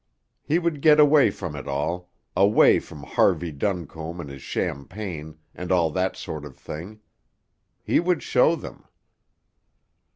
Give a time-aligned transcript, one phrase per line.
[0.41, 5.71] He would get away from it all, away from Harvey Duncombe and his champagne, and
[5.71, 7.01] all that sort of thing.
[7.83, 8.85] He would show them!